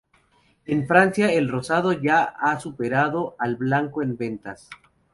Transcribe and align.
En 0.65 0.87
Francia 0.87 1.31
el 1.31 1.47
rosado 1.47 1.91
ya 1.93 2.23
ha 2.23 2.59
superado 2.59 3.35
al 3.37 3.55
blanco 3.55 4.01
en 4.01 4.17
ventas. 4.17 4.67